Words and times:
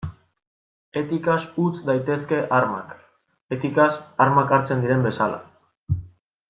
Etikaz 1.01 1.35
utz 1.65 1.83
daitezke 1.89 2.41
armak, 2.61 2.97
etikaz 3.59 3.93
armak 4.27 4.55
hartzen 4.59 4.85
diren 4.87 5.11
bezala. 5.11 5.43